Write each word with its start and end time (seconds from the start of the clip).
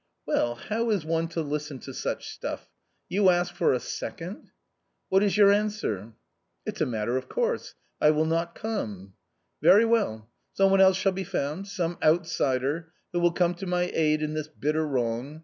Well; 0.25 0.55
how 0.55 0.89
is 0.89 1.05
one 1.05 1.27
to 1.27 1.43
listen 1.43 1.77
to 1.81 1.93
such 1.93 2.33
stuff: 2.33 2.67
you 3.07 3.29
ask 3.29 3.53
for 3.53 3.71
a 3.71 3.79
second?"" 3.79 4.49
What 5.09 5.21
is 5.21 5.37
your 5.37 5.51
answer?"" 5.51 6.13
It's 6.65 6.81
a 6.81 6.87
matter 6.87 7.17
of 7.17 7.29
course; 7.29 7.75
I 8.01 8.09
will 8.09 8.25
not 8.25 8.55
come."" 8.55 9.13
Very 9.61 9.85
well; 9.85 10.27
some 10.53 10.71
one 10.71 10.81
else 10.81 10.97
shall 10.97 11.11
be 11.11 11.23
found, 11.23 11.67
some 11.67 11.99
outsider, 12.01 12.91
who 13.13 13.19
will 13.19 13.31
come 13.31 13.53
to 13.53 13.67
my 13.67 13.91
aid 13.93 14.23
in 14.23 14.33
this 14.33 14.47
bitter 14.47 14.87
wrong. 14.87 15.39